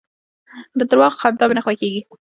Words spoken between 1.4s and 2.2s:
مي نه خوښېږي.